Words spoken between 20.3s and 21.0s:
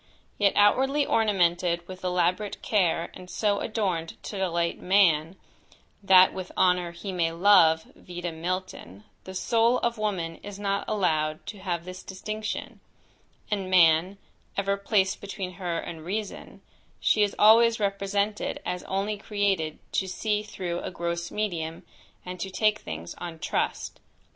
through a